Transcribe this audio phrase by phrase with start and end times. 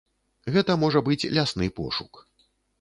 [0.55, 2.27] Гэта можа быць лясны пошук.